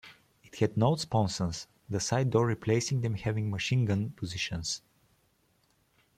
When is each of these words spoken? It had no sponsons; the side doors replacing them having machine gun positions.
It 0.43 0.55
had 0.55 0.77
no 0.77 0.95
sponsons; 0.95 1.67
the 1.87 1.99
side 1.99 2.31
doors 2.31 2.47
replacing 2.47 3.01
them 3.01 3.13
having 3.13 3.51
machine 3.51 3.85
gun 3.85 4.09
positions. 4.09 4.81